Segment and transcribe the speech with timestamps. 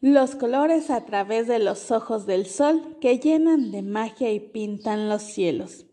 [0.00, 5.08] Los colores a través de los ojos del sol que llenan de magia y pintan
[5.08, 5.86] los cielos.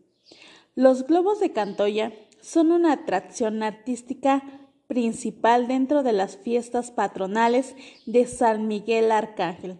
[0.74, 7.74] Los globos de Cantoya son una atracción artística principal dentro de las fiestas patronales
[8.06, 9.78] de San Miguel Arcángel.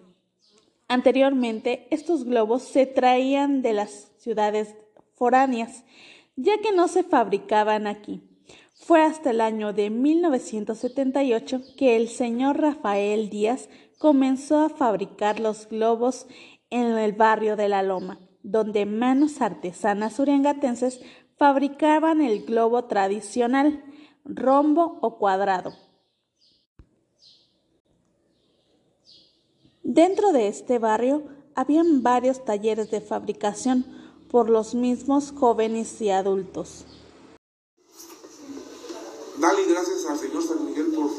[0.89, 4.75] Anteriormente, estos globos se traían de las ciudades
[5.15, 5.85] foráneas,
[6.37, 8.23] ya que no se fabricaban aquí.
[8.75, 13.69] Fue hasta el año de 1978 que el señor Rafael Díaz
[13.99, 16.27] comenzó a fabricar los globos
[16.71, 21.01] en el barrio de La Loma, donde manos artesanas uriangatenses
[21.39, 23.85] fabricaban el globo tradicional,
[24.25, 25.73] rombo o cuadrado.
[29.83, 31.23] Dentro de este barrio
[31.55, 33.87] habían varios talleres de fabricación
[34.31, 36.87] por los mismos jóvenes y adultos.
[39.39, 41.11] Dale gracias al Señor San Miguel por,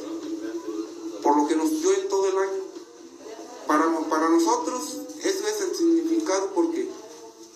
[1.21, 2.63] por lo que nos dio en todo el año.
[3.67, 6.87] Para, para nosotros eso es el significado porque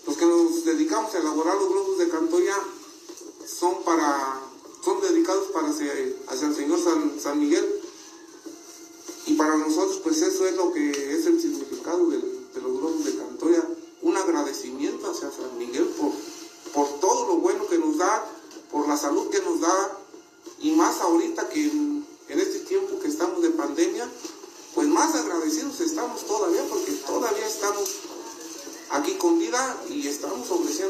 [0.05, 2.55] los que nos dedicamos a elaborar los globos de Cantoya
[3.45, 4.41] son para
[4.83, 5.91] son dedicados para hacia,
[6.27, 7.81] hacia el Señor San, San, Miguel
[9.27, 13.15] y para nosotros pues eso es lo que es el significado de, los globos de
[13.15, 13.63] Cantoya
[14.01, 16.11] un agradecimiento hacia San Miguel por,
[16.73, 18.25] por todo lo bueno que nos da
[18.71, 19.98] por la salud que nos da
[20.61, 24.07] y más ahorita que en, este tiempo que estamos de pandemia,
[24.75, 27.89] pues más agradecidos estamos todavía porque todavía estamos
[28.91, 30.88] aquí con vida y estamos ofreciéndole